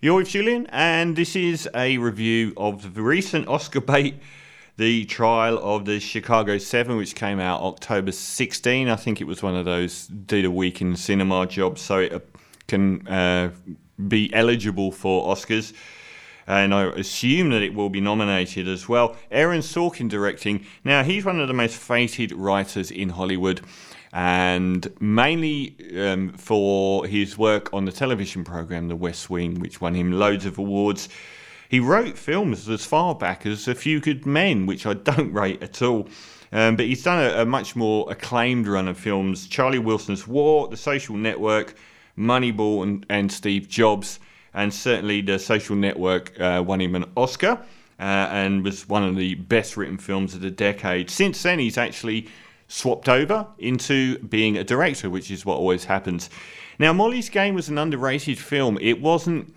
You're 0.00 0.14
with 0.14 0.28
Julian, 0.28 0.68
and 0.68 1.16
this 1.16 1.34
is 1.34 1.68
a 1.74 1.98
review 1.98 2.52
of 2.56 2.94
the 2.94 3.02
recent 3.02 3.48
Oscar 3.48 3.80
bait, 3.80 4.14
the 4.76 5.04
trial 5.06 5.58
of 5.58 5.86
the 5.86 5.98
Chicago 5.98 6.56
7, 6.56 6.96
which 6.96 7.16
came 7.16 7.40
out 7.40 7.62
October 7.62 8.12
16. 8.12 8.88
I 8.88 8.94
think 8.94 9.20
it 9.20 9.24
was 9.24 9.42
one 9.42 9.56
of 9.56 9.64
those 9.64 10.06
did 10.06 10.44
a 10.44 10.52
week 10.52 10.80
in 10.80 10.94
cinema 10.94 11.48
jobs, 11.48 11.82
so 11.82 11.98
it 11.98 12.12
uh, 12.12 12.20
can 12.68 13.08
uh, 13.08 13.50
be 14.06 14.32
eligible 14.32 14.92
for 14.92 15.34
Oscars. 15.34 15.72
And 16.46 16.72
I 16.72 16.84
assume 16.90 17.50
that 17.50 17.62
it 17.62 17.74
will 17.74 17.90
be 17.90 18.00
nominated 18.00 18.68
as 18.68 18.88
well. 18.88 19.16
Aaron 19.32 19.62
Sorkin 19.62 20.08
directing. 20.08 20.64
Now, 20.84 21.02
he's 21.02 21.24
one 21.24 21.40
of 21.40 21.48
the 21.48 21.54
most 21.54 21.76
fated 21.76 22.30
writers 22.30 22.92
in 22.92 23.08
Hollywood 23.08 23.62
and 24.12 24.88
mainly 25.00 25.76
um, 26.00 26.32
for 26.32 27.06
his 27.06 27.36
work 27.36 27.72
on 27.72 27.84
the 27.84 27.92
television 27.92 28.44
program 28.44 28.88
The 28.88 28.96
West 28.96 29.28
Wing, 29.28 29.60
which 29.60 29.80
won 29.80 29.94
him 29.94 30.12
loads 30.12 30.46
of 30.46 30.58
awards. 30.58 31.08
He 31.68 31.80
wrote 31.80 32.16
films 32.16 32.68
as 32.68 32.86
far 32.86 33.14
back 33.14 33.44
as 33.44 33.68
A 33.68 33.74
Few 33.74 34.00
Good 34.00 34.24
Men, 34.24 34.66
which 34.66 34.86
I 34.86 34.94
don't 34.94 35.32
rate 35.32 35.62
at 35.62 35.82
all. 35.82 36.08
Um, 36.50 36.76
but 36.76 36.86
he's 36.86 37.02
done 37.02 37.22
a, 37.22 37.42
a, 37.42 37.44
much 37.44 37.76
more 37.76 38.10
acclaimed 38.10 38.66
run 38.66 38.88
of 38.88 38.96
films 38.96 39.46
Charlie 39.46 39.78
Wilson's 39.78 40.26
War, 40.26 40.68
The 40.68 40.78
Social 40.78 41.14
Network, 41.14 41.74
Moneyball, 42.16 42.82
and, 42.82 43.04
and 43.10 43.30
Steve 43.30 43.68
Jobs. 43.68 44.18
And 44.54 44.72
certainly, 44.72 45.20
The 45.20 45.38
Social 45.38 45.76
Network 45.76 46.40
uh, 46.40 46.64
won 46.66 46.80
him 46.80 46.94
an 46.94 47.04
Oscar 47.18 47.60
uh, 48.00 48.02
and 48.02 48.64
was 48.64 48.88
one 48.88 49.04
of 49.04 49.16
the 49.16 49.34
best 49.34 49.76
written 49.76 49.98
films 49.98 50.34
of 50.34 50.40
the 50.40 50.50
decade. 50.50 51.10
Since 51.10 51.42
then, 51.42 51.58
he's 51.58 51.76
actually 51.76 52.28
swapped 52.68 53.08
over 53.08 53.46
into 53.58 54.18
being 54.18 54.56
a 54.56 54.62
director, 54.62 55.10
which 55.10 55.30
is 55.30 55.44
what 55.44 55.56
always 55.56 55.86
happens. 55.86 56.30
Now, 56.78 56.92
Molly's 56.92 57.28
Game 57.28 57.54
was 57.54 57.68
an 57.68 57.78
underrated 57.78 58.38
film. 58.38 58.78
It 58.80 59.00
wasn't. 59.00 59.54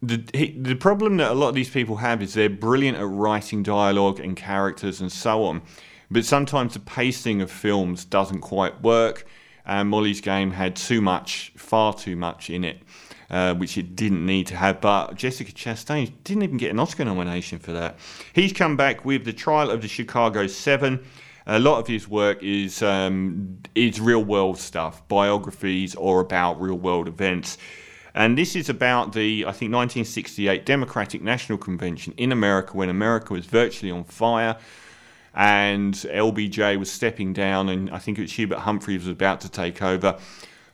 The, 0.00 0.18
the 0.56 0.76
problem 0.76 1.16
that 1.16 1.32
a 1.32 1.34
lot 1.34 1.48
of 1.48 1.56
these 1.56 1.70
people 1.70 1.96
have 1.96 2.22
is 2.22 2.34
they're 2.34 2.48
brilliant 2.48 2.98
at 2.98 3.06
writing 3.06 3.64
dialogue 3.64 4.20
and 4.20 4.36
characters 4.36 5.00
and 5.00 5.10
so 5.10 5.42
on, 5.42 5.62
but 6.08 6.24
sometimes 6.24 6.74
the 6.74 6.80
pacing 6.80 7.42
of 7.42 7.50
films 7.50 8.04
doesn't 8.04 8.42
quite 8.42 8.80
work. 8.80 9.26
And 9.66 9.88
Molly's 9.88 10.20
Game 10.20 10.52
had 10.52 10.76
too 10.76 11.02
much, 11.02 11.52
far 11.56 11.92
too 11.92 12.16
much 12.16 12.48
in 12.48 12.64
it, 12.64 12.80
uh, 13.28 13.54
which 13.54 13.76
it 13.76 13.96
didn't 13.96 14.24
need 14.24 14.46
to 14.46 14.56
have. 14.56 14.80
But 14.80 15.14
Jessica 15.14 15.52
Chastain 15.52 16.12
didn't 16.24 16.44
even 16.44 16.56
get 16.56 16.70
an 16.70 16.78
Oscar 16.78 17.04
nomination 17.04 17.58
for 17.58 17.72
that. 17.72 17.98
He's 18.32 18.52
come 18.52 18.76
back 18.76 19.04
with 19.04 19.24
The 19.24 19.32
Trial 19.32 19.70
of 19.70 19.82
the 19.82 19.88
Chicago 19.88 20.46
Seven 20.46 21.04
a 21.48 21.58
lot 21.58 21.78
of 21.78 21.86
his 21.86 22.06
work 22.06 22.42
is 22.42 22.82
um, 22.82 23.58
is 23.74 24.00
real 24.00 24.22
world 24.22 24.58
stuff, 24.58 25.06
biographies 25.08 25.94
or 25.94 26.20
about 26.20 26.60
real 26.60 26.76
world 26.76 27.08
events. 27.08 27.56
And 28.14 28.36
this 28.36 28.54
is 28.54 28.68
about 28.68 29.12
the, 29.12 29.44
I 29.46 29.52
think, 29.52 29.72
1968 29.72 30.66
Democratic 30.66 31.22
National 31.22 31.56
Convention 31.56 32.12
in 32.16 32.32
America 32.32 32.76
when 32.76 32.88
America 32.88 33.32
was 33.32 33.46
virtually 33.46 33.90
on 33.90 34.04
fire 34.04 34.56
and 35.34 35.94
LBJ 35.94 36.78
was 36.78 36.90
stepping 36.90 37.32
down, 37.32 37.68
and 37.68 37.90
I 37.90 37.98
think 37.98 38.18
it 38.18 38.22
was 38.22 38.32
Hubert 38.32 38.60
Humphrey 38.60 38.94
was 38.98 39.08
about 39.08 39.40
to 39.42 39.48
take 39.48 39.80
over. 39.80 40.18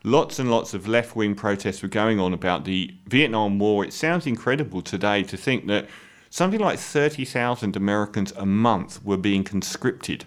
Lots 0.04 0.38
and 0.38 0.50
lots 0.50 0.74
of 0.74 0.88
left 0.88 1.14
wing 1.14 1.34
protests 1.34 1.82
were 1.82 1.88
going 1.88 2.18
on 2.18 2.32
about 2.32 2.64
the 2.64 2.94
Vietnam 3.06 3.58
War. 3.58 3.84
It 3.84 3.92
sounds 3.92 4.26
incredible 4.26 4.80
today 4.80 5.22
to 5.24 5.36
think 5.36 5.66
that 5.66 5.86
something 6.30 6.60
like 6.60 6.78
30,000 6.78 7.76
Americans 7.76 8.32
a 8.36 8.46
month 8.46 9.04
were 9.04 9.16
being 9.16 9.44
conscripted 9.44 10.24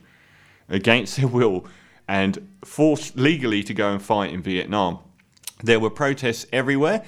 against 0.69 1.17
their 1.17 1.27
will 1.27 1.65
and 2.07 2.47
forced 2.63 3.17
legally 3.17 3.63
to 3.63 3.73
go 3.73 3.91
and 3.91 4.01
fight 4.01 4.31
in 4.31 4.41
Vietnam. 4.41 4.99
There 5.63 5.79
were 5.79 5.89
protests 5.89 6.45
everywhere 6.53 7.03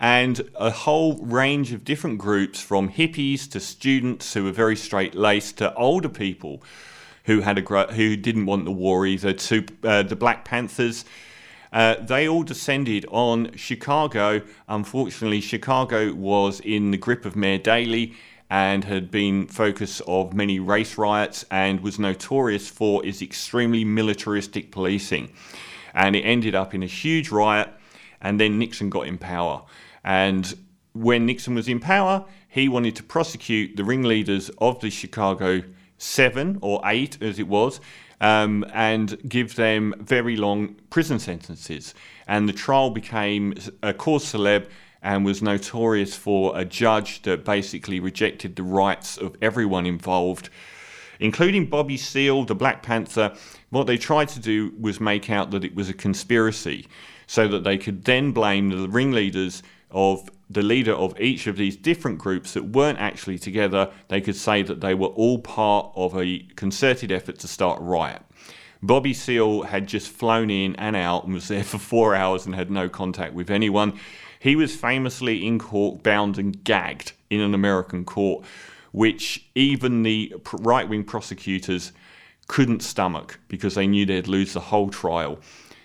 and 0.00 0.50
a 0.56 0.70
whole 0.70 1.18
range 1.18 1.72
of 1.72 1.84
different 1.84 2.18
groups 2.18 2.60
from 2.60 2.88
hippies 2.88 3.48
to 3.50 3.60
students 3.60 4.32
who 4.32 4.44
were 4.44 4.52
very 4.52 4.74
straight 4.74 5.14
laced 5.14 5.58
to 5.58 5.74
older 5.74 6.08
people 6.08 6.62
who 7.24 7.42
had 7.42 7.58
a 7.58 7.92
who 7.92 8.16
didn't 8.16 8.46
want 8.46 8.64
the 8.64 8.70
war 8.72 9.06
either 9.06 9.34
to 9.34 9.64
uh, 9.84 10.02
the 10.02 10.16
Black 10.16 10.44
Panthers. 10.44 11.04
Uh, 11.72 11.94
they 12.00 12.26
all 12.26 12.42
descended 12.42 13.04
on 13.10 13.54
Chicago. 13.54 14.40
Unfortunately, 14.68 15.40
Chicago 15.40 16.12
was 16.14 16.60
in 16.60 16.90
the 16.90 16.96
grip 16.96 17.24
of 17.26 17.36
Mayor 17.36 17.58
Daley 17.58 18.14
and 18.50 18.84
had 18.84 19.10
been 19.10 19.46
focus 19.46 20.02
of 20.08 20.34
many 20.34 20.58
race 20.58 20.98
riots 20.98 21.44
and 21.52 21.80
was 21.80 21.98
notorious 21.98 22.68
for 22.68 23.06
its 23.06 23.22
extremely 23.22 23.84
militaristic 23.84 24.72
policing. 24.72 25.30
And 25.94 26.16
it 26.16 26.22
ended 26.22 26.56
up 26.56 26.74
in 26.74 26.82
a 26.82 26.86
huge 26.86 27.30
riot, 27.30 27.68
and 28.20 28.40
then 28.40 28.58
Nixon 28.58 28.90
got 28.90 29.06
in 29.06 29.18
power. 29.18 29.62
And 30.04 30.52
when 30.92 31.26
Nixon 31.26 31.54
was 31.54 31.68
in 31.68 31.78
power, 31.78 32.24
he 32.48 32.68
wanted 32.68 32.96
to 32.96 33.04
prosecute 33.04 33.76
the 33.76 33.84
ringleaders 33.84 34.50
of 34.58 34.80
the 34.80 34.90
Chicago 34.90 35.62
Seven 35.98 36.58
or 36.60 36.80
Eight, 36.84 37.22
as 37.22 37.38
it 37.38 37.46
was, 37.46 37.80
um, 38.20 38.64
and 38.72 39.16
give 39.28 39.54
them 39.54 39.94
very 40.00 40.36
long 40.36 40.74
prison 40.90 41.20
sentences. 41.20 41.94
And 42.26 42.48
the 42.48 42.52
trial 42.52 42.90
became 42.90 43.54
a 43.82 43.94
cause 43.94 44.24
celeb 44.24 44.66
and 45.02 45.24
was 45.24 45.42
notorious 45.42 46.14
for 46.14 46.58
a 46.58 46.64
judge 46.64 47.22
that 47.22 47.44
basically 47.44 48.00
rejected 48.00 48.56
the 48.56 48.62
rights 48.62 49.16
of 49.16 49.36
everyone 49.40 49.86
involved, 49.86 50.50
including 51.18 51.66
Bobby 51.66 51.96
Seale, 51.96 52.44
the 52.44 52.54
Black 52.54 52.82
Panther. 52.82 53.34
What 53.70 53.86
they 53.86 53.96
tried 53.96 54.28
to 54.28 54.40
do 54.40 54.72
was 54.78 55.00
make 55.00 55.30
out 55.30 55.50
that 55.52 55.64
it 55.64 55.74
was 55.74 55.88
a 55.88 55.94
conspiracy 55.94 56.86
so 57.26 57.48
that 57.48 57.64
they 57.64 57.78
could 57.78 58.04
then 58.04 58.32
blame 58.32 58.70
the 58.70 58.88
ringleaders 58.88 59.62
of 59.90 60.28
the 60.48 60.62
leader 60.62 60.92
of 60.92 61.18
each 61.20 61.46
of 61.46 61.56
these 61.56 61.76
different 61.76 62.18
groups 62.18 62.54
that 62.54 62.64
weren't 62.64 62.98
actually 62.98 63.38
together. 63.38 63.90
They 64.08 64.20
could 64.20 64.36
say 64.36 64.62
that 64.62 64.80
they 64.80 64.94
were 64.94 65.08
all 65.08 65.38
part 65.38 65.92
of 65.94 66.16
a 66.16 66.40
concerted 66.56 67.12
effort 67.12 67.38
to 67.38 67.48
start 67.48 67.80
a 67.80 67.84
riot. 67.84 68.22
Bobby 68.82 69.12
Seale 69.12 69.62
had 69.62 69.86
just 69.86 70.08
flown 70.08 70.50
in 70.50 70.74
and 70.76 70.96
out 70.96 71.24
and 71.24 71.34
was 71.34 71.48
there 71.48 71.64
for 71.72 71.78
four 71.78 72.14
hours 72.14 72.46
and 72.46 72.54
had 72.54 72.70
no 72.70 72.88
contact 72.88 73.34
with 73.34 73.50
anyone. 73.50 73.98
He 74.40 74.56
was 74.56 74.74
famously 74.74 75.46
in 75.46 75.58
court, 75.58 76.02
bound 76.02 76.38
and 76.38 76.64
gagged 76.64 77.12
in 77.28 77.40
an 77.40 77.54
American 77.54 78.06
court, 78.06 78.44
which 78.90 79.46
even 79.54 80.02
the 80.02 80.34
right 80.52 80.88
wing 80.88 81.04
prosecutors 81.04 81.92
couldn't 82.48 82.82
stomach 82.82 83.38
because 83.48 83.74
they 83.74 83.86
knew 83.86 84.06
they'd 84.06 84.26
lose 84.26 84.54
the 84.54 84.60
whole 84.60 84.88
trial. 84.88 85.38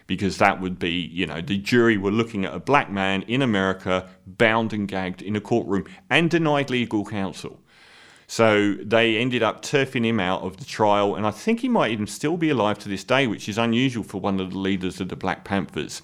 Because 0.07 0.37
that 0.37 0.61
would 0.61 0.79
be, 0.79 0.91
you 0.91 1.25
know, 1.25 1.41
the 1.41 1.57
jury 1.57 1.97
were 1.97 2.11
looking 2.11 2.45
at 2.45 2.53
a 2.53 2.59
black 2.59 2.89
man 2.89 3.23
in 3.23 3.41
America 3.41 4.07
bound 4.25 4.71
and 4.71 4.87
gagged 4.87 5.21
in 5.21 5.35
a 5.35 5.41
courtroom 5.41 5.85
and 6.09 6.29
denied 6.29 6.69
legal 6.69 7.03
counsel. 7.03 7.59
So 8.27 8.75
they 8.75 9.17
ended 9.17 9.43
up 9.43 9.63
turfing 9.63 10.05
him 10.05 10.19
out 10.19 10.43
of 10.43 10.57
the 10.57 10.65
trial, 10.65 11.15
and 11.15 11.27
I 11.27 11.31
think 11.31 11.59
he 11.59 11.69
might 11.69 11.91
even 11.91 12.07
still 12.07 12.37
be 12.37 12.49
alive 12.51 12.79
to 12.79 12.89
this 12.89 13.03
day, 13.03 13.27
which 13.27 13.49
is 13.49 13.57
unusual 13.57 14.03
for 14.03 14.21
one 14.21 14.39
of 14.39 14.51
the 14.51 14.57
leaders 14.57 15.01
of 15.01 15.09
the 15.09 15.15
Black 15.15 15.43
Panthers. 15.43 16.01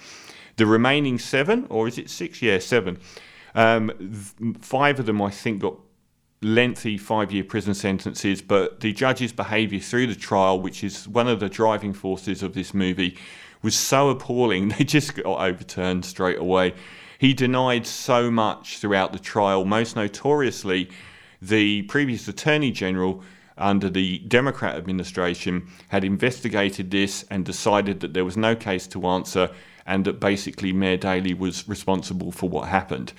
The 0.57 0.65
remaining 0.65 1.17
seven, 1.19 1.67
or 1.69 1.87
is 1.87 1.97
it 1.97 2.09
six? 2.09 2.41
Yeah, 2.41 2.59
seven. 2.59 2.99
Um, 3.55 3.91
five 4.61 4.99
of 4.99 5.05
them, 5.05 5.21
I 5.21 5.29
think, 5.29 5.61
got 5.61 5.75
lengthy 6.41 6.97
five 6.97 7.31
year 7.31 7.43
prison 7.43 7.73
sentences, 7.73 8.41
but 8.41 8.79
the 8.79 8.93
judge's 8.93 9.31
behaviour 9.31 9.79
through 9.79 10.07
the 10.07 10.15
trial, 10.15 10.59
which 10.59 10.83
is 10.83 11.07
one 11.07 11.27
of 11.27 11.39
the 11.39 11.49
driving 11.49 11.93
forces 11.93 12.41
of 12.41 12.53
this 12.53 12.73
movie, 12.73 13.17
was 13.61 13.75
so 13.75 14.09
appalling, 14.09 14.69
they 14.77 14.83
just 14.83 15.15
got 15.15 15.39
overturned 15.39 16.05
straight 16.05 16.39
away. 16.39 16.73
He 17.19 17.33
denied 17.33 17.85
so 17.85 18.31
much 18.31 18.79
throughout 18.79 19.13
the 19.13 19.19
trial, 19.19 19.63
most 19.63 19.95
notoriously, 19.95 20.89
the 21.41 21.83
previous 21.83 22.27
Attorney 22.27 22.71
General 22.71 23.23
under 23.57 23.89
the 23.89 24.19
Democrat 24.19 24.75
administration 24.75 25.67
had 25.89 26.03
investigated 26.03 26.91
this 26.91 27.23
and 27.29 27.45
decided 27.45 27.99
that 27.99 28.13
there 28.13 28.25
was 28.25 28.37
no 28.37 28.55
case 28.55 28.87
to 28.87 29.05
answer 29.07 29.49
and 29.85 30.05
that 30.05 30.19
basically 30.19 30.71
Mayor 30.71 30.97
Daley 30.97 31.33
was 31.33 31.67
responsible 31.67 32.31
for 32.31 32.49
what 32.49 32.67
happened. 32.67 33.13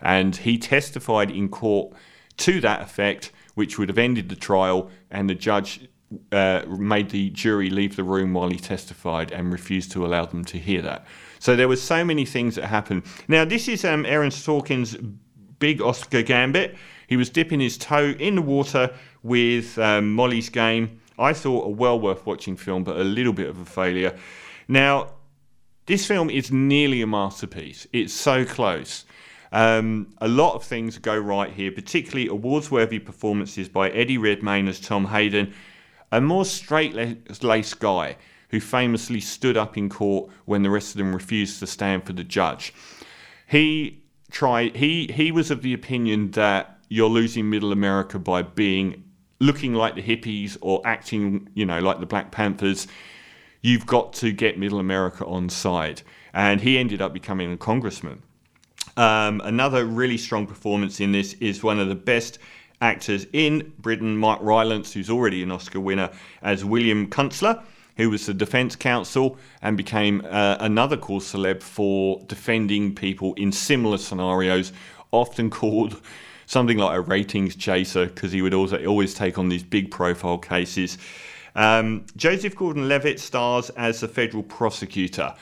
And 0.00 0.36
he 0.36 0.58
testified 0.58 1.30
in 1.30 1.48
court 1.48 1.94
to 2.38 2.60
that 2.60 2.82
effect, 2.82 3.32
which 3.54 3.78
would 3.78 3.88
have 3.88 3.98
ended 3.98 4.28
the 4.28 4.36
trial, 4.36 4.90
and 5.10 5.28
the 5.28 5.34
judge 5.34 5.88
uh, 6.32 6.62
made 6.68 7.10
the 7.10 7.30
jury 7.30 7.70
leave 7.70 7.96
the 7.96 8.04
room 8.04 8.34
while 8.34 8.50
he 8.50 8.58
testified 8.58 9.32
and 9.32 9.52
refused 9.52 9.90
to 9.92 10.04
allow 10.04 10.24
them 10.24 10.44
to 10.44 10.58
hear 10.58 10.82
that. 10.82 11.06
So 11.38 11.56
there 11.56 11.68
were 11.68 11.76
so 11.76 12.04
many 12.04 12.24
things 12.24 12.54
that 12.56 12.66
happened. 12.66 13.04
Now, 13.28 13.44
this 13.44 13.68
is 13.68 13.84
um, 13.84 14.06
Aaron 14.06 14.30
Sorkin's 14.30 14.96
big 15.58 15.80
Oscar 15.80 16.22
gambit. 16.22 16.76
He 17.06 17.16
was 17.16 17.30
dipping 17.30 17.60
his 17.60 17.76
toe 17.76 18.14
in 18.18 18.36
the 18.36 18.42
water 18.42 18.94
with 19.24 19.76
um, 19.78 20.12
Molly's 20.12 20.48
Game. 20.48 21.00
I 21.18 21.32
thought 21.32 21.66
a 21.66 21.68
well 21.68 21.98
worth 21.98 22.24
watching 22.24 22.56
film, 22.56 22.84
but 22.84 22.96
a 22.96 23.04
little 23.04 23.32
bit 23.32 23.48
of 23.48 23.58
a 23.58 23.64
failure. 23.64 24.16
Now, 24.68 25.14
this 25.86 26.06
film 26.06 26.30
is 26.30 26.52
nearly 26.52 27.02
a 27.02 27.06
masterpiece. 27.06 27.88
It's 27.92 28.12
so 28.12 28.44
close. 28.44 29.04
Um, 29.50 30.14
a 30.18 30.28
lot 30.28 30.54
of 30.54 30.64
things 30.64 30.98
go 30.98 31.16
right 31.16 31.52
here, 31.52 31.70
particularly 31.70 32.28
awards 32.28 32.70
worthy 32.70 32.98
performances 32.98 33.68
by 33.68 33.90
Eddie 33.90 34.18
Redmayne 34.18 34.68
as 34.68 34.80
Tom 34.80 35.06
Hayden, 35.06 35.54
a 36.10 36.20
more 36.20 36.44
straight 36.44 37.42
laced 37.42 37.78
guy 37.78 38.16
who 38.48 38.60
famously 38.60 39.20
stood 39.20 39.56
up 39.56 39.76
in 39.76 39.88
court 39.88 40.30
when 40.44 40.62
the 40.62 40.70
rest 40.70 40.90
of 40.90 40.98
them 40.98 41.14
refused 41.14 41.60
to 41.60 41.66
stand 41.66 42.04
for 42.04 42.12
the 42.12 42.24
judge. 42.24 42.74
He 43.46 44.02
try. 44.30 44.70
He 44.70 45.10
he 45.12 45.30
was 45.30 45.50
of 45.50 45.62
the 45.62 45.72
opinion 45.72 46.32
that 46.32 46.80
you're 46.88 47.08
losing 47.08 47.48
Middle 47.48 47.72
America 47.72 48.18
by 48.18 48.42
being 48.42 49.03
looking 49.40 49.74
like 49.74 49.94
the 49.94 50.02
hippies 50.02 50.56
or 50.60 50.80
acting, 50.84 51.48
you 51.54 51.66
know, 51.66 51.80
like 51.80 52.00
the 52.00 52.06
Black 52.06 52.30
Panthers. 52.30 52.86
You've 53.60 53.86
got 53.86 54.12
to 54.14 54.32
get 54.32 54.58
Middle 54.58 54.78
America 54.78 55.24
on 55.24 55.48
side, 55.48 56.02
and 56.32 56.60
he 56.60 56.78
ended 56.78 57.00
up 57.00 57.12
becoming 57.12 57.52
a 57.52 57.56
congressman. 57.56 58.22
Um, 58.96 59.40
another 59.44 59.84
really 59.84 60.18
strong 60.18 60.46
performance 60.46 61.00
in 61.00 61.12
this 61.12 61.34
is 61.34 61.62
one 61.62 61.80
of 61.80 61.88
the 61.88 61.94
best 61.94 62.38
actors 62.80 63.26
in 63.32 63.72
Britain, 63.78 64.16
Mark 64.16 64.40
Rylance, 64.42 64.92
who's 64.92 65.10
already 65.10 65.42
an 65.42 65.50
Oscar 65.50 65.80
winner, 65.80 66.10
as 66.42 66.64
William 66.64 67.08
Kunstler, 67.08 67.62
who 67.96 68.10
was 68.10 68.26
the 68.26 68.34
defense 68.34 68.76
counsel 68.76 69.38
and 69.62 69.76
became 69.76 70.22
uh, 70.28 70.56
another 70.60 70.96
cause 70.96 71.32
celeb 71.32 71.62
for 71.62 72.22
defending 72.26 72.94
people 72.94 73.34
in 73.34 73.52
similar 73.52 73.98
scenarios, 73.98 74.72
often 75.12 75.48
called 75.48 76.00
something 76.46 76.78
like 76.78 76.96
a 76.96 77.00
ratings 77.00 77.56
chaser 77.56 78.06
because 78.06 78.32
he 78.32 78.42
would 78.42 78.54
also 78.54 78.84
always 78.86 79.14
take 79.14 79.38
on 79.38 79.48
these 79.48 79.62
big 79.62 79.90
profile 79.90 80.38
cases. 80.38 80.98
Um, 81.54 82.06
Joseph 82.16 82.56
Gordon 82.56 82.88
Levitt 82.88 83.20
stars 83.20 83.70
as 83.70 84.00
the 84.00 84.08
federal 84.08 84.42
prosecutor. 84.42 85.34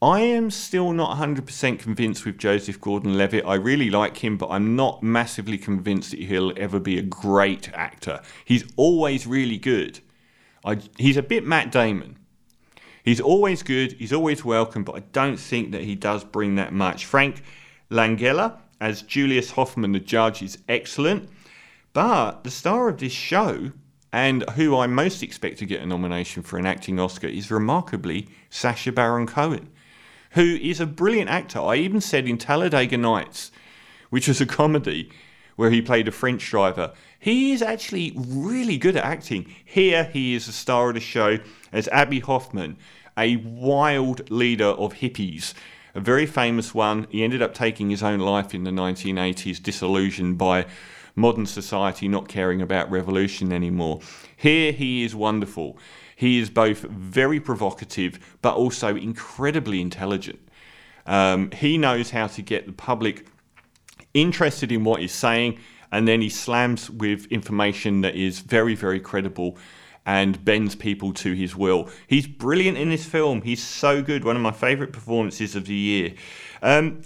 I 0.00 0.20
am 0.20 0.50
still 0.50 0.92
not 0.92 1.18
100% 1.18 1.80
convinced 1.80 2.24
with 2.24 2.38
Joseph 2.38 2.80
Gordon 2.80 3.18
Levitt. 3.18 3.44
I 3.44 3.56
really 3.56 3.90
like 3.90 4.18
him, 4.18 4.36
but 4.36 4.48
I'm 4.48 4.76
not 4.76 5.02
massively 5.02 5.58
convinced 5.58 6.12
that 6.12 6.20
he'll 6.20 6.52
ever 6.56 6.78
be 6.78 6.98
a 6.98 7.02
great 7.02 7.68
actor. 7.74 8.20
He's 8.44 8.64
always 8.76 9.26
really 9.26 9.58
good. 9.58 9.98
I, 10.64 10.78
he's 10.98 11.16
a 11.16 11.22
bit 11.22 11.44
Matt 11.44 11.72
Damon. 11.72 12.16
He's 13.04 13.20
always 13.20 13.62
good, 13.62 13.92
he's 13.92 14.12
always 14.12 14.44
welcome, 14.44 14.84
but 14.84 14.94
I 14.94 15.00
don't 15.12 15.38
think 15.38 15.72
that 15.72 15.82
he 15.82 15.94
does 15.94 16.24
bring 16.24 16.56
that 16.56 16.72
much. 16.72 17.06
Frank 17.06 17.42
Langella 17.90 18.58
as 18.80 19.02
Julius 19.02 19.52
Hoffman, 19.52 19.92
the 19.92 20.00
judge, 20.00 20.42
is 20.42 20.58
excellent. 20.68 21.28
But 21.92 22.44
the 22.44 22.50
star 22.50 22.88
of 22.88 22.98
this 22.98 23.12
show, 23.12 23.72
and 24.12 24.48
who 24.50 24.76
I 24.76 24.86
most 24.86 25.22
expect 25.22 25.58
to 25.58 25.66
get 25.66 25.80
a 25.80 25.86
nomination 25.86 26.42
for 26.42 26.58
an 26.58 26.66
acting 26.66 27.00
Oscar, 27.00 27.26
is 27.26 27.50
remarkably 27.50 28.28
Sacha 28.50 28.92
Baron 28.92 29.26
Cohen, 29.26 29.70
who 30.32 30.56
is 30.56 30.80
a 30.80 30.86
brilliant 30.86 31.30
actor. 31.30 31.60
I 31.60 31.76
even 31.76 32.00
said 32.00 32.28
in 32.28 32.38
Talladega 32.38 32.96
Nights, 32.96 33.50
which 34.10 34.28
was 34.28 34.40
a 34.40 34.46
comedy 34.46 35.10
where 35.56 35.70
he 35.70 35.82
played 35.82 36.06
a 36.06 36.12
French 36.12 36.48
driver, 36.48 36.92
he 37.18 37.52
is 37.52 37.62
actually 37.62 38.12
really 38.16 38.78
good 38.78 38.96
at 38.96 39.04
acting. 39.04 39.52
Here, 39.64 40.04
he 40.04 40.34
is 40.34 40.46
the 40.46 40.52
star 40.52 40.90
of 40.90 40.94
the 40.94 41.00
show 41.00 41.38
as 41.72 41.88
Abbie 41.88 42.20
Hoffman, 42.20 42.76
a 43.18 43.36
wild 43.36 44.30
leader 44.30 44.66
of 44.66 44.94
hippies 44.94 45.52
a 45.94 46.00
very 46.00 46.26
famous 46.26 46.74
one. 46.74 47.06
He 47.10 47.24
ended 47.24 47.42
up 47.42 47.54
taking 47.54 47.90
his 47.90 48.02
own 48.02 48.20
life 48.20 48.54
in 48.54 48.64
the 48.64 48.70
1980s, 48.70 49.62
disillusioned 49.62 50.38
by 50.38 50.66
modern 51.14 51.46
society 51.46 52.08
not 52.08 52.28
caring 52.28 52.62
about 52.62 52.90
revolution 52.90 53.52
anymore. 53.52 54.00
Here 54.36 54.72
he 54.72 55.04
is 55.04 55.14
wonderful. 55.14 55.76
He 56.14 56.38
is 56.38 56.50
both 56.50 56.80
very 56.80 57.40
provocative 57.40 58.18
but 58.42 58.54
also 58.54 58.96
incredibly 58.96 59.80
intelligent. 59.80 60.38
Um, 61.06 61.50
he 61.52 61.78
knows 61.78 62.10
how 62.10 62.26
to 62.28 62.42
get 62.42 62.66
the 62.66 62.72
public 62.72 63.26
interested 64.14 64.70
in 64.72 64.84
what 64.84 65.00
he's 65.00 65.12
saying, 65.12 65.58
and 65.90 66.06
then 66.06 66.20
he 66.20 66.28
slams 66.28 66.90
with 66.90 67.26
information 67.26 68.02
that 68.02 68.14
is 68.14 68.40
very, 68.40 68.74
very 68.74 69.00
credible 69.00 69.56
and 70.08 70.42
bends 70.42 70.74
people 70.74 71.12
to 71.12 71.34
his 71.34 71.54
will. 71.54 71.90
He's 72.06 72.26
brilliant 72.26 72.78
in 72.78 72.88
this 72.88 73.04
film. 73.04 73.42
He's 73.42 73.62
so 73.62 74.00
good. 74.00 74.24
One 74.24 74.36
of 74.36 74.42
my 74.42 74.52
favourite 74.52 74.90
performances 74.90 75.54
of 75.54 75.66
the 75.66 75.74
year. 75.74 76.14
Um, 76.62 77.02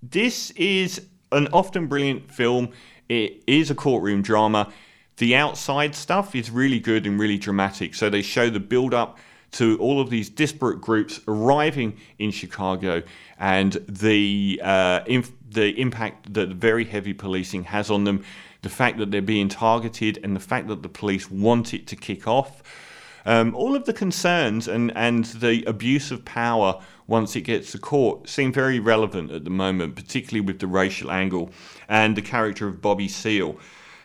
this 0.00 0.52
is 0.52 1.04
an 1.32 1.48
often 1.52 1.88
brilliant 1.88 2.30
film. 2.30 2.68
It 3.08 3.42
is 3.48 3.72
a 3.72 3.74
courtroom 3.74 4.22
drama. 4.22 4.72
The 5.16 5.34
outside 5.34 5.96
stuff 5.96 6.36
is 6.36 6.48
really 6.48 6.78
good 6.78 7.08
and 7.08 7.18
really 7.18 7.38
dramatic. 7.38 7.92
So 7.92 8.08
they 8.08 8.22
show 8.22 8.48
the 8.50 8.60
build 8.60 8.94
up 8.94 9.18
to 9.52 9.76
all 9.78 10.00
of 10.00 10.08
these 10.08 10.30
disparate 10.30 10.80
groups 10.80 11.20
arriving 11.26 11.98
in 12.20 12.30
Chicago 12.30 13.02
and 13.36 13.72
the 13.88 14.60
uh, 14.62 15.00
inf- 15.06 15.32
the 15.50 15.80
impact 15.80 16.32
that 16.34 16.50
very 16.50 16.84
heavy 16.84 17.14
policing 17.14 17.64
has 17.64 17.90
on 17.90 18.04
them 18.04 18.24
the 18.64 18.68
fact 18.68 18.98
that 18.98 19.12
they're 19.12 19.22
being 19.22 19.48
targeted, 19.48 20.18
and 20.24 20.34
the 20.34 20.40
fact 20.40 20.66
that 20.66 20.82
the 20.82 20.88
police 20.88 21.30
want 21.30 21.72
it 21.72 21.86
to 21.86 21.94
kick 21.94 22.26
off. 22.26 22.62
Um, 23.26 23.54
all 23.54 23.76
of 23.76 23.84
the 23.84 23.92
concerns 23.92 24.68
and, 24.68 24.92
and 24.96 25.24
the 25.26 25.64
abuse 25.64 26.10
of 26.10 26.24
power 26.24 26.82
once 27.06 27.36
it 27.36 27.42
gets 27.42 27.72
to 27.72 27.78
court 27.78 28.28
seem 28.28 28.52
very 28.52 28.80
relevant 28.80 29.30
at 29.30 29.44
the 29.44 29.50
moment, 29.50 29.96
particularly 29.96 30.40
with 30.40 30.58
the 30.58 30.66
racial 30.66 31.10
angle 31.10 31.50
and 31.88 32.16
the 32.16 32.22
character 32.22 32.66
of 32.66 32.82
Bobby 32.82 33.08
Seale, 33.08 33.56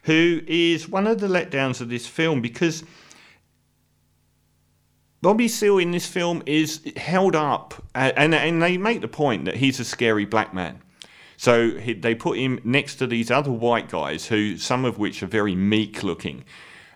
who 0.03 0.41
is 0.47 0.87
one 0.87 1.07
of 1.07 1.19
the 1.19 1.27
letdowns 1.27 1.81
of 1.81 1.89
this 1.89 2.07
film 2.07 2.41
because 2.41 2.83
Bobby 5.21 5.49
Seale 5.49 5.79
in 5.79 5.91
this 5.91 6.07
film 6.07 6.41
is 6.45 6.81
held 6.95 7.35
up, 7.35 7.73
and, 7.93 8.33
and 8.33 8.61
they 8.61 8.77
make 8.77 9.01
the 9.01 9.09
point 9.09 9.45
that 9.45 9.55
he's 9.55 9.79
a 9.79 9.85
scary 9.85 10.25
black 10.25 10.53
man. 10.53 10.81
So 11.39 11.71
he, 11.71 11.93
they 11.93 12.15
put 12.15 12.37
him 12.37 12.59
next 12.65 12.95
to 12.95 13.07
these 13.07 13.31
other 13.31 13.49
white 13.49 13.87
guys, 13.87 14.27
who 14.27 14.57
some 14.57 14.83
of 14.83 14.97
which 14.97 15.23
are 15.23 15.25
very 15.25 15.55
meek 15.55 16.03
looking, 16.03 16.43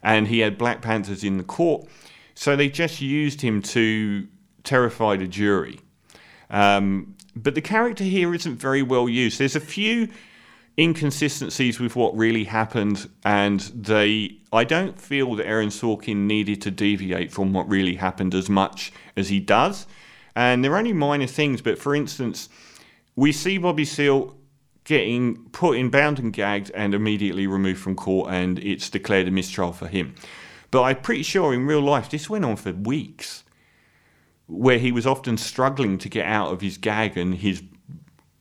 and 0.04 0.28
he 0.28 0.40
had 0.40 0.57
Black 0.57 0.81
Panthers 0.81 1.24
in 1.24 1.38
the 1.38 1.45
court. 1.45 1.88
So 2.36 2.57
they 2.57 2.68
just 2.68 3.00
used 3.00 3.40
him 3.40 3.62
to 3.62 4.28
terrify 4.66 5.16
the 5.16 5.28
jury. 5.28 5.80
Um, 6.50 7.16
but 7.38 7.56
the 7.56 7.62
character 7.62 8.04
here 8.04 8.36
isn't 8.36 8.57
very 8.57 8.81
well 8.81 9.07
used. 9.07 9.40
There's 9.40 9.56
a 9.56 9.62
few 9.62 10.10
inconsistencies 10.78 11.80
with 11.80 11.95
what 11.95 12.13
really 12.13 12.44
happened, 12.44 13.10
and 13.24 13.62
they 13.62 14.40
I 14.51 14.66
don't 14.66 15.00
feel 15.00 15.36
that 15.36 15.48
Aaron 15.48 15.69
Sorkin 15.69 16.28
needed 16.28 16.62
to 16.63 16.69
deviate 16.69 17.31
from 17.31 17.54
what 17.54 17.69
really 17.69 17.95
happened 17.95 18.36
as 18.36 18.50
much 18.50 18.92
as 19.16 19.30
he 19.30 19.40
does. 19.40 19.88
And 20.36 20.66
they're 20.66 20.75
only 20.75 20.92
minor 20.92 21.28
things, 21.28 21.62
but 21.62 21.80
for 21.80 21.95
instance, 21.95 22.50
we 23.15 23.31
see 23.31 23.57
Bobby 23.57 23.86
Seale 23.86 24.36
getting 24.83 25.50
put 25.50 25.77
in 25.77 25.89
bound 25.89 26.19
and 26.19 26.33
gagged 26.33 26.71
and 26.75 26.94
immediately 26.94 27.48
removed 27.48 27.80
from 27.80 27.95
court, 27.95 28.31
and 28.31 28.60
it's 28.60 28.89
declared 28.89 29.27
a 29.27 29.31
mistrial 29.31 29.71
for 29.71 29.88
him. 29.88 30.15
But 30.71 30.83
I'm 30.83 31.01
pretty 31.01 31.24
sure 31.24 31.54
in 31.54 31.68
real 31.68 31.81
life 31.81 32.10
this 32.10 32.30
went 32.30 32.45
on 32.45 32.56
for 32.56 32.74
weeks, 32.74 33.44
where 34.48 34.80
he 34.80 34.92
was 34.92 35.07
often 35.07 35.38
struggling 35.38 35.98
to 36.00 36.10
get 36.10 36.25
out 36.25 36.51
of 36.51 36.62
his 36.62 36.77
gag 36.77 37.18
and 37.18 37.36
his 37.36 37.63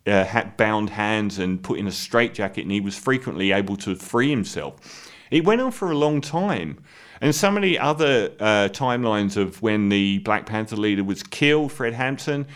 uh, 0.07 0.45
bound 0.57 0.91
hands 0.91 1.39
and 1.39 1.63
put 1.63 1.79
in 1.79 1.87
a 1.87 1.93
straitjacket, 1.93 2.65
and 2.65 2.73
he 2.73 2.81
was 2.81 2.99
frequently 2.99 3.53
able 3.53 3.77
to 3.77 3.95
free 3.95 4.31
himself. 4.31 5.11
It 5.31 5.45
went 5.45 5.61
on 5.61 5.71
for 5.71 5.91
a 5.91 5.97
long 5.97 6.21
time. 6.21 6.83
And 7.21 7.33
some 7.33 7.57
of 7.57 7.63
the 7.63 7.79
other 7.79 8.33
uh, 8.41 8.69
timelines 8.73 9.37
of 9.37 9.63
when 9.63 9.91
the 9.91 10.19
Black 10.19 10.45
Panther 10.45 10.75
leader 10.75 11.05
was 11.05 11.23
killed, 11.23 11.71
Fred 11.71 11.95
Hampton, 11.95 12.49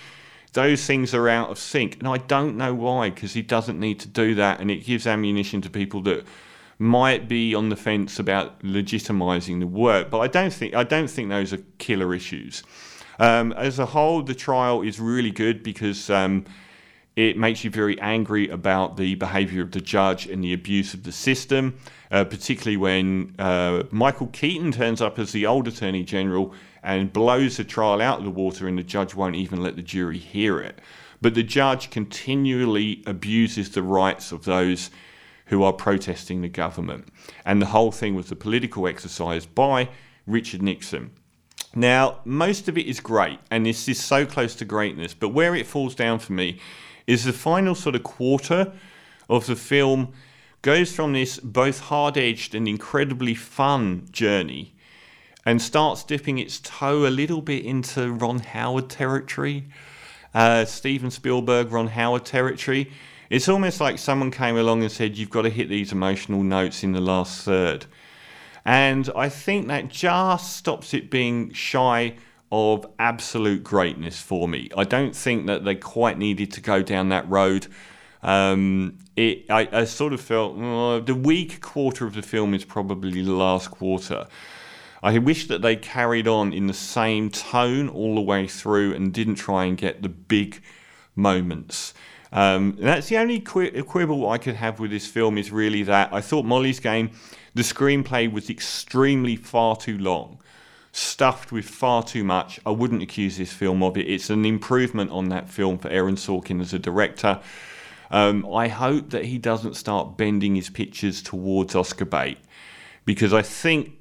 those 0.53 0.87
things 0.87 1.15
are 1.15 1.29
out 1.29 1.51
of 1.51 1.59
sync. 1.59 1.99
And 1.99 2.09
I 2.09 2.19
don't 2.19 2.57
know 2.57 2.75
why, 2.75 3.11
because 3.11 3.35
he 3.35 3.43
doesn't 3.43 3.79
need 3.79 4.01
to 4.01 4.09
do 4.09 4.35
that. 4.37 4.61
And 4.61 4.71
it 4.71 4.85
gives 4.85 5.07
ammunition 5.07 5.61
to 5.63 5.71
people 5.71 6.03
that 6.03 6.27
might 6.79 7.29
be 7.29 7.55
on 7.55 7.69
the 7.69 7.77
fence 7.77 8.19
about 8.19 8.61
legitimizing 8.61 9.61
the 9.61 9.67
work. 9.67 10.11
But 10.11 10.21
I 10.21 10.29
don't 10.29 10.53
think 10.53 10.75
I 10.75 10.85
don't 10.85 11.09
think 11.09 11.29
those 11.29 11.53
are 11.53 11.63
killer 11.79 12.15
issues. 12.15 12.63
Um, 13.19 13.53
as 13.53 13.79
a 13.79 13.87
whole, 13.87 14.23
the 14.23 14.35
trial 14.35 14.83
is 14.83 15.01
really 15.01 15.31
good 15.31 15.63
because 15.63 16.11
um, 16.11 16.45
it 17.17 17.39
makes 17.39 17.65
you 17.65 17.71
very 17.71 17.99
angry 18.01 18.49
about 18.51 18.99
the 18.99 19.15
behaviour 19.15 19.63
of 19.63 19.71
the 19.71 19.81
judge 19.81 20.27
and 20.27 20.45
the 20.45 20.53
abuse 20.53 20.93
of 20.93 21.03
the 21.03 21.13
system, 21.13 21.79
uh, 22.11 22.25
particularly 22.25 22.77
when 22.77 23.35
uh, 23.39 23.85
Michael 23.91 24.27
Keaton 24.29 24.71
turns 24.71 25.01
up 25.01 25.19
as 25.19 25.33
the 25.33 25.47
old 25.47 25.67
Attorney 25.67 26.05
General 26.05 26.53
and 26.87 27.13
blows 27.13 27.57
the 27.57 27.65
trial 27.65 28.01
out 28.01 28.21
of 28.21 28.25
the 28.25 28.31
water, 28.31 28.69
and 28.69 28.79
the 28.79 28.83
judge 28.85 29.13
won't 29.13 29.35
even 29.35 29.61
let 29.61 29.75
the 29.75 29.83
jury 29.83 30.19
hear 30.19 30.61
it. 30.61 30.79
But 31.21 31.35
the 31.35 31.43
judge 31.43 31.91
continually 31.91 33.03
abuses 33.07 33.71
the 33.71 33.83
rights 33.83 34.31
of 34.31 34.45
those 34.45 34.91
who 35.47 35.65
are 35.65 35.73
protesting 35.73 36.43
the 36.43 36.49
government. 36.49 37.09
And 37.45 37.61
the 37.61 37.67
whole 37.67 37.91
thing 37.91 38.15
was 38.15 38.31
a 38.31 38.37
political 38.37 38.87
exercise 38.87 39.47
by 39.47 39.89
Richard 40.29 40.63
Nixon. 40.63 41.11
Now, 41.75 42.21
most 42.25 42.69
of 42.69 42.79
it 42.79 42.87
is 42.87 43.01
great, 43.01 43.41
and 43.51 43.67
this 43.67 43.89
is 43.89 44.01
so 44.01 44.25
close 44.25 44.55
to 44.55 44.65
greatness, 44.65 45.13
but 45.13 45.31
where 45.31 45.57
it 45.57 45.67
falls 45.67 45.97
down 45.97 46.21
for 46.21 46.35
me 46.35 46.61
is 47.09 47.25
the 47.25 47.33
final 47.33 47.75
sort 47.75 47.97
of 47.97 48.05
quarter 48.05 48.73
of 49.29 49.47
the 49.47 49.57
film 49.57 50.13
goes 50.63 50.95
from 50.95 51.15
this 51.15 51.41
both 51.41 51.81
hard 51.81 52.17
edged 52.17 52.55
and 52.55 52.69
incredibly 52.69 53.35
fun 53.35 54.07
journey 54.13 54.76
and 55.47 55.63
starts 55.63 56.03
dipping 56.03 56.39
its 56.39 56.59
toe 56.59 57.07
a 57.07 57.09
little 57.09 57.41
bit 57.41 57.65
into 57.65 58.13
Ron 58.13 58.41
Howard 58.41 58.91
territory, 58.91 59.65
uh, 60.35 60.65
Steven 60.65 61.11
Spielberg, 61.11 61.71
Ron 61.71 61.87
Howard 61.87 62.25
territory. 62.25 62.91
It's 63.31 63.49
almost 63.49 63.81
like 63.81 63.99
someone 63.99 64.33
came 64.33 64.57
along 64.57 64.83
and 64.83 64.91
said, 64.91 65.17
You've 65.17 65.31
got 65.31 65.43
to 65.43 65.51
hit 65.51 65.69
these 65.69 65.93
emotional 65.93 66.43
notes 66.43 66.83
in 66.83 66.93
the 66.93 67.01
last 67.01 67.43
third. 67.43 67.87
And 68.65 69.09
I 69.15 69.29
think 69.29 69.69
that 69.69 69.89
just 69.89 70.57
stops 70.57 70.93
it 70.93 71.09
being 71.09 71.53
shy 71.53 72.17
of 72.51 72.85
absolute 72.99 73.63
greatness 73.63 74.21
for 74.21 74.49
me. 74.49 74.71
I 74.77 74.83
don't 74.83 75.15
think 75.15 75.47
that 75.47 75.65
they 75.65 75.77
quite 75.77 76.19
needed 76.19 76.53
to 76.53 76.61
go 76.61 76.83
down 76.83 77.11
that 77.11 77.29
road. 77.29 77.69
Um, 78.23 78.99
it, 79.15 79.49
I, 79.49 79.69
I, 79.71 79.85
sort 79.85 80.13
of 80.13 80.21
felt 80.21 80.57
the 81.07 81.15
weak 81.15 81.61
quarter 81.61 82.07
of 82.07 82.15
the 82.15 82.23
film 82.23 82.55
is 82.55 82.65
probably 82.65 83.23
the 83.23 83.33
last 83.33 83.71
quarter. 83.71 84.27
I 85.07 85.19
wish 85.19 85.47
that 85.47 85.63
they 85.63 85.77
carried 85.77 86.27
on 86.27 86.53
in 86.53 86.67
the 86.67 86.75
same 86.75 87.31
tone 87.31 87.89
all 87.89 88.17
the 88.17 88.21
way 88.21 88.49
through 88.49 88.93
and 88.93 89.13
didn't 89.13 89.37
try 89.37 89.65
and 89.65 89.79
get 89.79 90.03
the 90.03 90.09
big 90.09 90.61
moments. 91.15 91.95
Um, 92.33 92.77
that's 92.81 93.09
the 93.09 93.19
only 93.19 93.39
qu- 93.39 93.85
quibble 93.85 94.29
I 94.29 94.39
could 94.39 94.57
have 94.57 94.81
with 94.81 94.91
this 94.91 95.07
film 95.07 95.39
is 95.39 95.53
really 95.53 95.85
that 95.85 96.13
I 96.13 96.21
thought 96.21 96.45
Molly's 96.45 96.81
Game, 96.81 97.13
the 97.55 97.63
screenplay 97.63 98.31
was 98.31 98.51
extremely 98.51 99.37
far 99.37 99.77
too 99.77 99.97
long, 99.97 100.41
stuffed 100.91 101.53
with 101.53 101.67
far 101.67 102.03
too 102.03 102.25
much. 102.25 102.59
I 102.67 102.71
wouldn't 102.71 103.01
accuse 103.01 103.37
this 103.37 103.53
film 103.53 103.85
of 103.85 103.97
it. 103.97 104.09
It's 104.09 104.29
an 104.29 104.45
improvement 104.45 105.13
on 105.13 105.29
that 105.29 105.49
film 105.49 105.79
for 105.79 105.89
Aaron 105.89 106.17
Sorkin 106.17 106.61
as 106.61 106.75
a 106.75 106.81
director. 106.81 107.39
Um, 108.11 108.45
I 108.53 108.67
hope 108.67 109.11
that 109.11 109.27
he 109.27 109.39
doesn't 109.39 109.75
start 109.75 110.17
bending 110.17 110.57
his 110.57 110.69
pictures 110.69 111.23
towards 111.23 111.77
Oscar 111.77 112.07
bait 112.07 112.39
because 113.05 113.33
I 113.33 113.43
think 113.43 113.96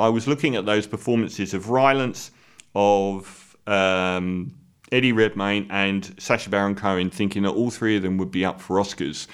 I 0.00 0.08
was 0.08 0.26
looking 0.26 0.56
at 0.56 0.66
those 0.66 0.86
performances 0.86 1.54
of 1.54 1.68
Rylance, 1.68 2.30
of 2.74 3.56
um, 3.66 4.52
Eddie 4.90 5.12
Redmayne, 5.12 5.66
and 5.70 6.14
Sacha 6.18 6.48
Baron 6.48 6.74
Cohen, 6.74 7.10
thinking 7.10 7.42
that 7.42 7.50
all 7.50 7.70
three 7.70 7.96
of 7.96 8.02
them 8.02 8.16
would 8.18 8.30
be 8.30 8.44
up 8.44 8.60
for 8.60 8.76
Oscars. 8.76 9.26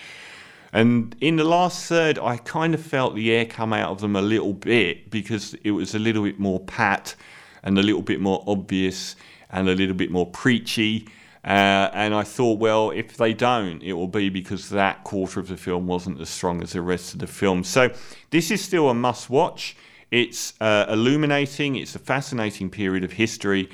And 0.73 1.17
in 1.21 1.37
the 1.37 1.45
last 1.45 1.87
third, 1.87 2.19
I 2.19 2.37
kind 2.37 2.75
of 2.75 2.83
felt 2.83 3.15
the 3.15 3.33
air 3.33 3.47
come 3.47 3.73
out 3.73 3.93
of 3.93 4.01
them 4.01 4.17
a 4.17 4.23
little 4.23 4.53
bit 4.53 5.11
because 5.11 5.55
it 5.65 5.71
was 5.71 5.95
a 5.95 5.99
little 5.99 6.25
bit 6.25 6.39
more 6.39 6.61
pat 6.61 7.15
and 7.63 7.79
a 7.79 7.83
little 7.83 8.03
bit 8.03 8.21
more 8.21 8.45
obvious 8.47 9.17
and 9.51 9.69
a 9.69 9.75
little 9.75 9.95
bit 9.95 10.11
more 10.11 10.27
preachy. 10.27 11.09
Uh, 11.45 11.91
and 11.95 12.13
I 12.13 12.25
thought, 12.25 12.59
well, 12.59 12.91
if 12.91 13.17
they 13.17 13.33
don't, 13.33 13.81
it 13.83 13.93
will 13.93 14.09
be 14.09 14.29
because 14.29 14.69
that 14.71 15.05
quarter 15.05 15.39
of 15.39 15.47
the 15.47 15.57
film 15.57 15.87
wasn't 15.87 16.21
as 16.21 16.29
strong 16.29 16.61
as 16.63 16.73
the 16.73 16.83
rest 16.83 17.15
of 17.15 17.21
the 17.21 17.29
film. 17.29 17.63
So 17.63 17.91
this 18.31 18.51
is 18.51 18.63
still 18.63 18.91
a 18.91 18.95
must 18.95 19.31
watch. 19.31 19.77
It's 20.11 20.55
uh, 20.61 20.87
illuminating, 20.89 21.77
it's 21.77 21.95
a 21.95 21.99
fascinating 21.99 22.71
period 22.71 23.05
of 23.05 23.13
history. 23.13 23.69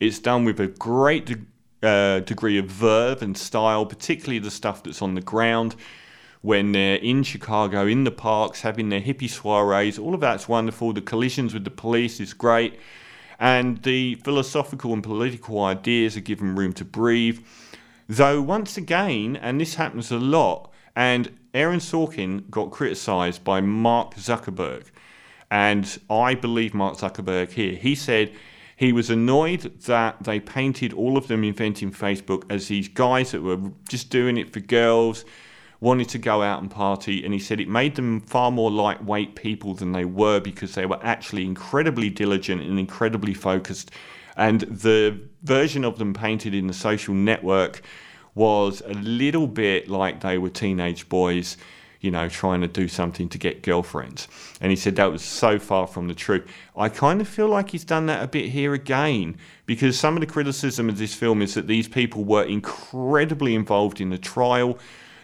It's 0.00 0.18
done 0.18 0.44
with 0.44 0.60
a 0.60 0.66
great 0.66 1.26
de- 1.26 1.86
uh, 1.86 2.20
degree 2.20 2.58
of 2.58 2.66
verve 2.66 3.22
and 3.22 3.36
style, 3.36 3.86
particularly 3.86 4.38
the 4.38 4.50
stuff 4.50 4.82
that's 4.82 5.02
on 5.02 5.14
the 5.14 5.20
ground 5.20 5.76
when 6.42 6.72
they're 6.72 6.96
in 6.96 7.22
Chicago, 7.22 7.86
in 7.86 8.04
the 8.04 8.10
parks, 8.10 8.60
having 8.60 8.90
their 8.90 9.00
hippie 9.00 9.28
soirees. 9.28 9.98
All 9.98 10.14
of 10.14 10.20
that's 10.20 10.48
wonderful. 10.48 10.92
The 10.92 11.00
collisions 11.00 11.52
with 11.54 11.64
the 11.64 11.70
police 11.70 12.20
is 12.20 12.32
great 12.32 12.78
and 13.38 13.82
the 13.82 14.16
philosophical 14.16 14.92
and 14.92 15.02
political 15.02 15.62
ideas 15.62 16.16
are 16.16 16.20
given 16.20 16.56
room 16.56 16.72
to 16.74 16.84
breathe. 16.84 17.40
Though, 18.08 18.40
once 18.42 18.76
again, 18.76 19.36
and 19.36 19.60
this 19.60 19.76
happens 19.76 20.10
a 20.10 20.18
lot, 20.18 20.72
and 20.96 21.38
Aaron 21.54 21.78
Sorkin 21.78 22.48
got 22.50 22.70
criticised 22.70 23.44
by 23.44 23.60
Mark 23.60 24.14
Zuckerberg. 24.14 24.86
And 25.50 25.98
I 26.10 26.34
believe 26.34 26.74
Mark 26.74 26.98
Zuckerberg 26.98 27.50
here. 27.50 27.72
He 27.72 27.94
said 27.94 28.32
he 28.76 28.92
was 28.92 29.10
annoyed 29.10 29.80
that 29.86 30.22
they 30.22 30.38
painted 30.40 30.92
all 30.92 31.16
of 31.16 31.26
them 31.26 31.42
inventing 31.42 31.90
Facebook 31.90 32.44
as 32.50 32.68
these 32.68 32.88
guys 32.88 33.32
that 33.32 33.42
were 33.42 33.58
just 33.88 34.10
doing 34.10 34.36
it 34.36 34.52
for 34.52 34.60
girls, 34.60 35.24
wanted 35.80 36.08
to 36.10 36.18
go 36.18 36.42
out 36.42 36.60
and 36.60 36.70
party, 36.70 37.24
and 37.24 37.32
he 37.32 37.40
said 37.40 37.60
it 37.60 37.68
made 37.68 37.96
them 37.96 38.20
far 38.20 38.50
more 38.50 38.70
lightweight 38.70 39.34
people 39.34 39.74
than 39.74 39.92
they 39.92 40.04
were 40.04 40.40
because 40.40 40.74
they 40.74 40.86
were 40.86 40.98
actually 41.02 41.44
incredibly 41.44 42.10
diligent 42.10 42.62
and 42.62 42.78
incredibly 42.78 43.34
focused. 43.34 43.90
And 44.36 44.60
the 44.60 45.18
version 45.42 45.84
of 45.84 45.98
them 45.98 46.14
painted 46.14 46.54
in 46.54 46.66
the 46.68 46.72
social 46.72 47.14
network 47.14 47.82
was 48.34 48.82
a 48.86 48.94
little 48.94 49.48
bit 49.48 49.88
like 49.88 50.20
they 50.20 50.38
were 50.38 50.50
teenage 50.50 51.08
boys, 51.08 51.56
you 52.00 52.10
know, 52.10 52.28
trying 52.28 52.60
to 52.60 52.68
do 52.68 52.88
something 52.88 53.28
to 53.28 53.38
get 53.38 53.62
girlfriends. 53.62 54.28
And 54.60 54.70
he 54.70 54.76
said 54.76 54.96
that 54.96 55.10
was 55.10 55.22
so 55.22 55.58
far 55.58 55.86
from 55.86 56.08
the 56.08 56.14
truth. 56.14 56.46
I 56.76 56.88
kind 56.88 57.20
of 57.20 57.28
feel 57.28 57.48
like 57.48 57.70
he's 57.70 57.84
done 57.84 58.06
that 58.06 58.22
a 58.22 58.28
bit 58.28 58.50
here 58.50 58.74
again 58.74 59.36
because 59.66 59.98
some 59.98 60.14
of 60.14 60.20
the 60.20 60.26
criticism 60.26 60.88
of 60.88 60.98
this 60.98 61.14
film 61.14 61.42
is 61.42 61.54
that 61.54 61.66
these 61.66 61.88
people 61.88 62.24
were 62.24 62.44
incredibly 62.44 63.54
involved 63.54 64.00
in 64.00 64.10
the 64.10 64.18
trial 64.18 64.78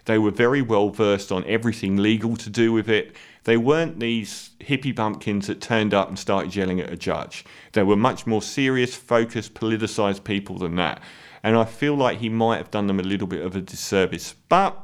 they 0.04 0.18
were 0.18 0.30
very 0.30 0.62
well 0.62 0.90
versed 0.90 1.32
on 1.32 1.44
everything 1.46 1.96
legal 1.96 2.36
to 2.36 2.50
do 2.50 2.72
with 2.72 2.88
it. 2.88 3.16
They 3.44 3.56
weren't 3.56 4.00
these 4.00 4.50
hippie 4.60 4.94
bumpkins 4.94 5.46
that 5.46 5.60
turned 5.60 5.94
up 5.94 6.08
and 6.08 6.18
started 6.18 6.54
yelling 6.54 6.80
at 6.80 6.92
a 6.92 6.96
judge. 6.96 7.44
They 7.72 7.82
were 7.82 7.96
much 7.96 8.26
more 8.26 8.42
serious, 8.42 8.94
focused, 8.94 9.54
politicised 9.54 10.24
people 10.24 10.58
than 10.58 10.76
that. 10.76 11.00
And 11.42 11.56
I 11.56 11.64
feel 11.64 11.94
like 11.94 12.18
he 12.18 12.28
might 12.28 12.58
have 12.58 12.70
done 12.70 12.86
them 12.86 13.00
a 13.00 13.02
little 13.02 13.26
bit 13.26 13.44
of 13.44 13.54
a 13.56 13.60
disservice. 13.60 14.34
But 14.48 14.78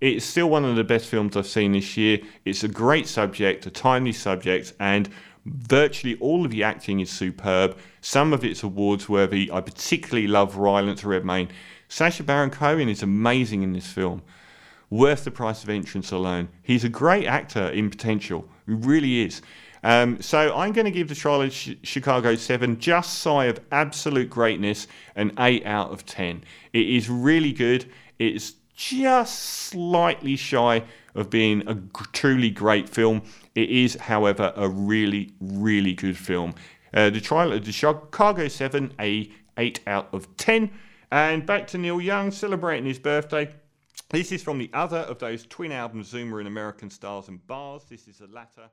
it's 0.00 0.24
still 0.24 0.50
one 0.50 0.64
of 0.64 0.76
the 0.76 0.84
best 0.84 1.06
films 1.06 1.36
I've 1.36 1.46
seen 1.46 1.72
this 1.72 1.96
year. 1.96 2.18
It's 2.44 2.64
a 2.64 2.68
great 2.68 3.06
subject, 3.08 3.66
a 3.66 3.70
timely 3.70 4.12
subject, 4.12 4.74
and 4.78 5.08
virtually 5.46 6.16
all 6.18 6.44
of 6.44 6.50
the 6.50 6.62
acting 6.62 7.00
is 7.00 7.10
superb. 7.10 7.78
Some 8.00 8.32
of 8.32 8.44
it's 8.44 8.62
awards 8.62 9.08
worthy. 9.08 9.50
I 9.52 9.60
particularly 9.60 10.26
love 10.26 10.56
Rylance 10.56 11.04
Redmayne. 11.04 11.48
Sacha 11.88 12.22
Baron 12.22 12.50
Cohen 12.50 12.88
is 12.88 13.02
amazing 13.02 13.62
in 13.62 13.72
this 13.72 13.86
film 13.86 14.22
worth 14.90 15.24
the 15.24 15.30
price 15.30 15.62
of 15.62 15.70
entrance 15.70 16.12
alone. 16.12 16.48
He's 16.62 16.84
a 16.84 16.88
great 16.88 17.26
actor 17.26 17.68
in 17.70 17.90
potential. 17.90 18.48
He 18.66 18.74
really 18.74 19.22
is. 19.22 19.42
Um, 19.82 20.20
so 20.20 20.54
I'm 20.56 20.72
going 20.72 20.84
to 20.84 20.90
give 20.90 21.08
the 21.08 21.14
trial 21.14 21.42
of 21.42 21.52
Sh- 21.52 21.74
Chicago 21.82 22.34
7 22.34 22.78
just 22.78 23.22
shy 23.22 23.46
of 23.46 23.60
absolute 23.70 24.30
greatness, 24.30 24.88
an 25.14 25.32
8 25.38 25.64
out 25.66 25.90
of 25.90 26.04
10. 26.06 26.42
It 26.72 26.88
is 26.88 27.08
really 27.08 27.52
good. 27.52 27.86
It's 28.18 28.54
just 28.76 29.40
slightly 29.40 30.36
shy 30.36 30.84
of 31.14 31.30
being 31.30 31.66
a 31.66 31.74
truly 32.12 32.50
great 32.50 32.88
film. 32.88 33.22
It 33.54 33.70
is, 33.70 33.94
however, 33.96 34.52
a 34.54 34.68
really, 34.68 35.32
really 35.40 35.94
good 35.94 36.16
film. 36.16 36.54
Uh, 36.94 37.10
the 37.10 37.20
trial 37.20 37.52
of 37.52 37.64
the 37.64 37.72
Chicago 37.72 38.48
7, 38.48 38.92
a 39.00 39.30
8 39.56 39.80
out 39.86 40.08
of 40.12 40.36
10. 40.36 40.70
And 41.10 41.46
back 41.46 41.66
to 41.68 41.78
Neil 41.78 42.00
Young 42.00 42.30
celebrating 42.30 42.84
his 42.84 42.98
birthday. 42.98 43.52
This 44.10 44.30
is 44.30 44.42
from 44.42 44.58
the 44.58 44.70
other 44.72 44.98
of 44.98 45.18
those 45.18 45.46
twin 45.46 45.72
albums, 45.72 46.08
Zuma 46.08 46.36
and 46.36 46.46
American 46.46 46.90
Stars 46.90 47.28
and 47.28 47.44
Bars. 47.46 47.84
This 47.88 48.06
is 48.06 48.18
the 48.18 48.26
latter. 48.28 48.70